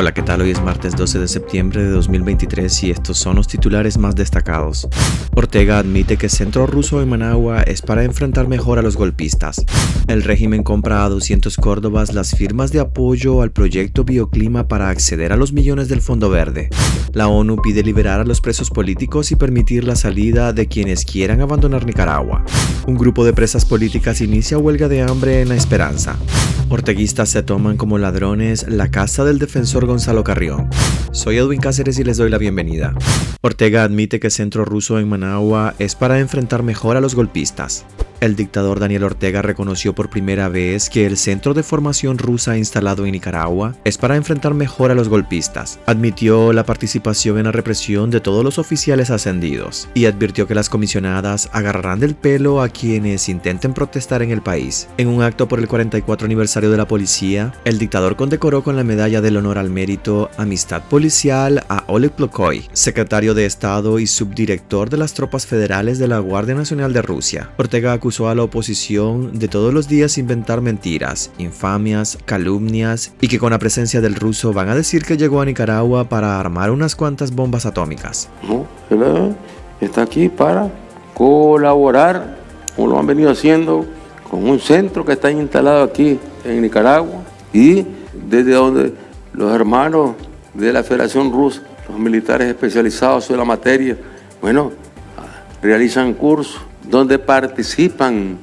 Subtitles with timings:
[0.00, 0.42] Hola, ¿qué tal?
[0.42, 4.86] Hoy es martes 12 de septiembre de 2023 y estos son los titulares más destacados.
[5.34, 9.64] Ortega admite que centro ruso en Managua es para enfrentar mejor a los golpistas.
[10.06, 15.32] El régimen compra a 200 córdobas las firmas de apoyo al proyecto Bioclima para acceder
[15.32, 16.70] a los millones del Fondo Verde.
[17.12, 21.40] La ONU pide liberar a los presos políticos y permitir la salida de quienes quieran
[21.40, 22.44] abandonar Nicaragua.
[22.86, 26.16] Un grupo de presas políticas inicia huelga de hambre en la esperanza.
[26.70, 30.68] Orteguistas se toman como ladrones la casa del defensor Gonzalo Carrión.
[31.12, 32.94] Soy Edwin Cáceres y les doy la bienvenida.
[33.40, 37.86] Ortega admite que Centro Ruso en Managua es para enfrentar mejor a los golpistas.
[38.20, 43.06] El dictador Daniel Ortega reconoció por primera vez que el centro de formación rusa instalado
[43.06, 45.78] en Nicaragua es para enfrentar mejor a los golpistas.
[45.86, 50.68] Admitió la participación en la represión de todos los oficiales ascendidos y advirtió que las
[50.68, 54.88] comisionadas agarrarán del pelo a quienes intenten protestar en el país.
[54.96, 58.82] En un acto por el 44 aniversario de la policía, el dictador condecoró con la
[58.82, 64.90] medalla del honor al mérito Amistad Policial a Oleg Plokoy, secretario de Estado y subdirector
[64.90, 67.50] de las tropas federales de la Guardia Nacional de Rusia.
[67.58, 73.50] Ortega a la oposición de todos los días inventar mentiras, infamias, calumnias y que con
[73.50, 77.34] la presencia del ruso van a decir que llegó a Nicaragua para armar unas cuantas
[77.34, 78.30] bombas atómicas.
[78.42, 78.66] No,
[79.80, 80.70] está aquí para
[81.12, 82.38] colaborar,
[82.74, 83.84] como lo han venido haciendo,
[84.30, 87.22] con un centro que está instalado aquí en Nicaragua
[87.52, 88.94] y desde donde
[89.34, 90.12] los hermanos
[90.54, 93.98] de la Federación Rusa, los militares especializados en la materia,
[94.40, 94.72] bueno,
[95.60, 98.38] realizan cursos donde participan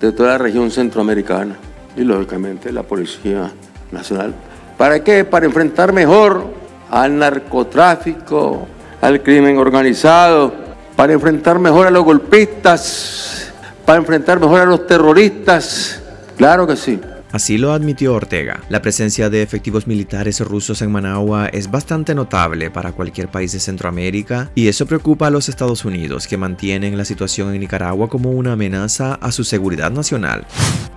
[0.00, 1.56] de toda la región centroamericana
[1.96, 3.50] y lógicamente la Policía
[3.92, 4.34] Nacional.
[4.76, 5.24] ¿Para qué?
[5.24, 6.44] Para enfrentar mejor
[6.90, 8.66] al narcotráfico,
[9.00, 10.52] al crimen organizado,
[10.96, 13.52] para enfrentar mejor a los golpistas,
[13.84, 16.00] para enfrentar mejor a los terroristas.
[16.36, 17.00] Claro que sí.
[17.32, 18.60] Así lo admitió Ortega.
[18.68, 23.60] La presencia de efectivos militares rusos en Managua es bastante notable para cualquier país de
[23.60, 28.30] Centroamérica y eso preocupa a los Estados Unidos que mantienen la situación en Nicaragua como
[28.30, 30.46] una amenaza a su seguridad nacional.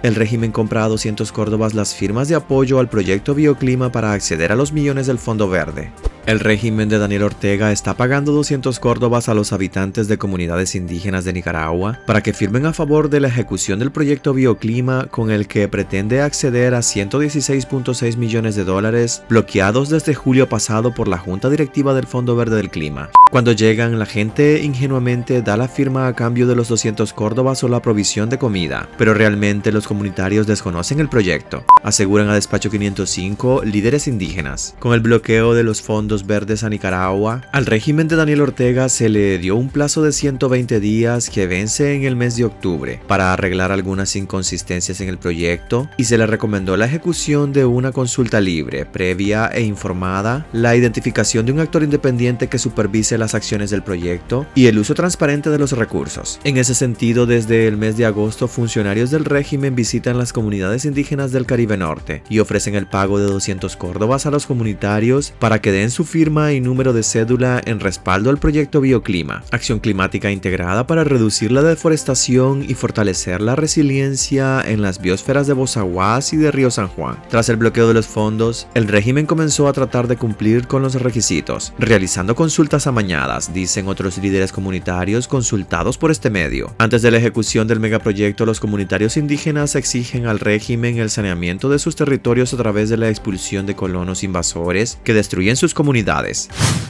[0.02, 4.52] El régimen compra a 200 córdobas las firmas de apoyo al proyecto Bioclima para acceder
[4.52, 5.92] a los millones del Fondo Verde.
[6.26, 11.26] El régimen de Daniel Ortega está pagando 200 córdobas a los habitantes de comunidades indígenas
[11.26, 15.48] de Nicaragua para que firmen a favor de la ejecución del proyecto Bioclima con el
[15.50, 21.50] que pretende acceder a 116.6 millones de dólares bloqueados desde julio pasado por la Junta
[21.50, 23.10] Directiva del Fondo Verde del Clima.
[23.30, 27.68] Cuando llegan, la gente ingenuamente da la firma a cambio de los 200 córdobas o
[27.68, 33.64] la provisión de comida, pero realmente los comunitarios desconocen el proyecto, aseguran a Despacho 505
[33.66, 34.76] líderes indígenas.
[34.80, 39.10] Con el bloqueo de los fondos verdes a Nicaragua, al régimen de Daniel Ortega se
[39.10, 43.34] le dio un plazo de 120 días que vence en el mes de octubre para
[43.34, 48.40] arreglar algunas inconsistencias en el proyecto y se le recomendó la ejecución de una consulta
[48.40, 53.84] libre, previa e informada, la identificación de un actor independiente que supervise las acciones del
[53.84, 56.40] proyecto y el uso transparente de los recursos.
[56.44, 61.32] En ese sentido, desde el mes de agosto, funcionarios del régimen visitan las comunidades indígenas
[61.32, 65.72] del Caribe Norte y ofrecen el pago de 200 córdobas a los comunitarios para que
[65.72, 70.88] den su firma y número de cédula en respaldo al proyecto Bioclima, acción climática integrada
[70.88, 76.52] para reducir la deforestación y fortalecer la resiliencia en las biosferas de Bozaguas y de
[76.52, 77.18] Río San Juan.
[77.30, 80.96] Tras el bloqueo de los fondos, el régimen comenzó a tratar de cumplir con los
[80.96, 86.74] requisitos, realizando consultas amañadas, dicen otros líderes comunitarios consultados por este medio.
[86.78, 91.80] Antes de la ejecución del megaproyecto, los comunitarios indígenas exigen al régimen el saneamiento de
[91.80, 95.93] sus territorios a través de la expulsión de colonos invasores que destruyen sus comunidades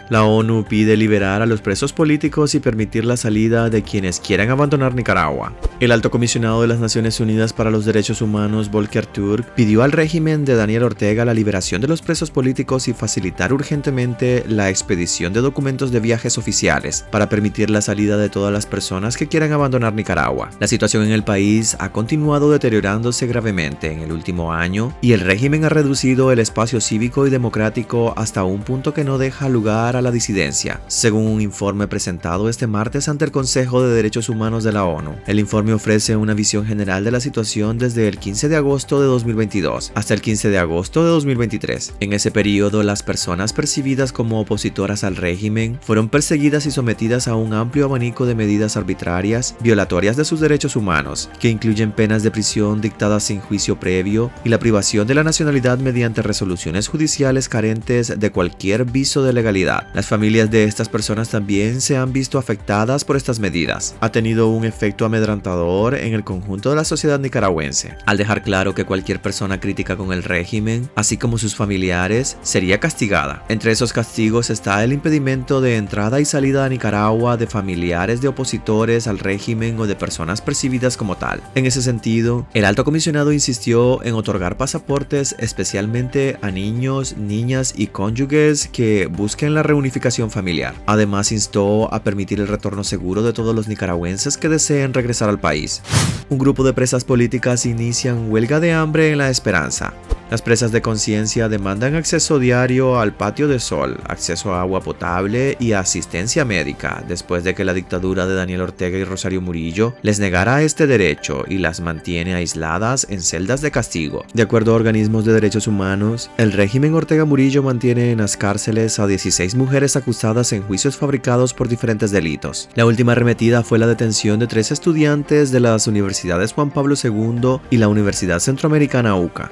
[0.10, 4.50] la ONU pide liberar a los presos políticos y permitir la salida de quienes quieran
[4.50, 5.54] abandonar Nicaragua.
[5.80, 9.92] El alto comisionado de las Naciones Unidas para los Derechos Humanos, Volker Turk, pidió al
[9.92, 15.34] régimen de Daniel Ortega la liberación de los presos políticos y facilitar urgentemente la expedición
[15.34, 19.52] de documentos de viajes oficiales para permitir la salida de todas las personas que quieran
[19.52, 20.52] abandonar Nicaragua.
[20.60, 25.22] La situación en el país ha continuado deteriorándose gravemente en el último año y el
[25.22, 29.96] régimen ha reducido el espacio cívico y democrático hasta un punto que no deja lugar
[29.96, 34.64] a la disidencia, según un informe presentado este martes ante el Consejo de Derechos Humanos
[34.64, 35.16] de la ONU.
[35.28, 39.08] El informe ofrece una visión general de la situación desde el 15 de agosto de
[39.08, 41.94] 2022 hasta el 15 de agosto de 2023.
[42.00, 47.36] En ese periodo, las personas percibidas como opositoras al régimen fueron perseguidas y sometidas a
[47.36, 52.32] un amplio abanico de medidas arbitrarias, violatorias de sus derechos humanos, que incluyen penas de
[52.32, 58.20] prisión dictadas sin juicio previo y la privación de la nacionalidad mediante resoluciones judiciales carentes
[58.20, 59.88] de cualquier viso de legalidad.
[59.94, 63.96] Las familias de estas personas también se han visto afectadas por estas medidas.
[64.00, 68.74] Ha tenido un efecto amedrantador en el conjunto de la sociedad nicaragüense, al dejar claro
[68.76, 73.44] que cualquier persona crítica con el régimen, así como sus familiares, sería castigada.
[73.50, 78.28] Entre esos castigos está el impedimento de entrada y salida a Nicaragua de familiares de
[78.28, 81.42] opositores al régimen o de personas percibidas como tal.
[81.56, 87.88] En ese sentido, el alto comisionado insistió en otorgar pasaportes especialmente a niños, niñas y
[87.88, 90.76] cónyuges que busquen la reunificación familiar.
[90.86, 95.40] Además, instó a permitir el retorno seguro de todos los nicaragüenses que deseen regresar al
[95.40, 95.82] país.
[96.30, 99.94] Un grupo de presas políticas inician huelga de hambre en la esperanza.
[100.34, 105.56] Las presas de conciencia demandan acceso diario al patio de sol, acceso a agua potable
[105.60, 110.20] y asistencia médica después de que la dictadura de Daniel Ortega y Rosario Murillo les
[110.20, 114.26] negara este derecho y las mantiene aisladas en celdas de castigo.
[114.34, 118.98] De acuerdo a organismos de derechos humanos, el régimen Ortega Murillo mantiene en las cárceles
[118.98, 122.70] a 16 mujeres acusadas en juicios fabricados por diferentes delitos.
[122.74, 127.60] La última arremetida fue la detención de tres estudiantes de las universidades Juan Pablo II
[127.70, 129.52] y la Universidad Centroamericana UCA.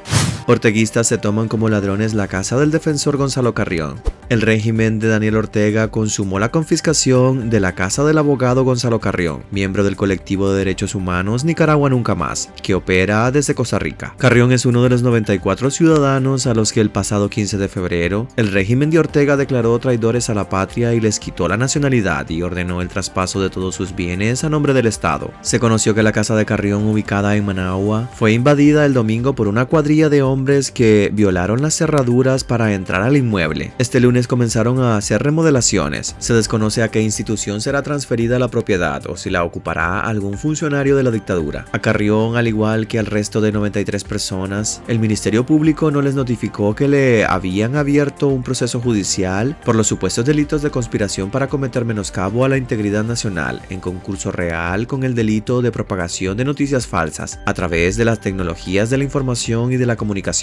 [0.71, 4.01] Se toman como ladrones la casa del defensor Gonzalo Carrión.
[4.29, 9.43] El régimen de Daniel Ortega consumó la confiscación de la casa del abogado Gonzalo Carrión,
[9.51, 14.15] miembro del colectivo de derechos humanos Nicaragua Nunca Más, que opera desde Costa Rica.
[14.17, 18.27] Carrión es uno de los 94 ciudadanos a los que el pasado 15 de febrero
[18.37, 22.43] el régimen de Ortega declaró traidores a la patria y les quitó la nacionalidad y
[22.43, 25.31] ordenó el traspaso de todos sus bienes a nombre del Estado.
[25.41, 29.49] Se conoció que la casa de Carrión ubicada en Managua fue invadida el domingo por
[29.49, 33.71] una cuadrilla de hombres que violaron las cerraduras para entrar al inmueble.
[33.77, 36.15] Este lunes comenzaron a hacer remodelaciones.
[36.19, 40.97] Se desconoce a qué institución será transferida la propiedad o si la ocupará algún funcionario
[40.97, 41.65] de la dictadura.
[41.71, 46.15] A Carrión, al igual que al resto de 93 personas, el Ministerio Público no les
[46.15, 51.47] notificó que le habían abierto un proceso judicial por los supuestos delitos de conspiración para
[51.47, 56.43] cometer menoscabo a la integridad nacional en concurso real con el delito de propagación de
[56.43, 60.40] noticias falsas a través de las tecnologías de la información y de la comunicación.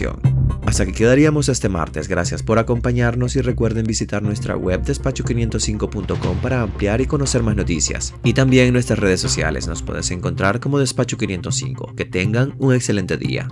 [0.66, 2.08] Hasta que quedaríamos este martes.
[2.08, 8.14] Gracias por acompañarnos y recuerden visitar nuestra web despacho505.com para ampliar y conocer más noticias.
[8.22, 11.94] Y también en nuestras redes sociales nos puedes encontrar como Despacho505.
[11.94, 13.48] Que tengan un excelente día.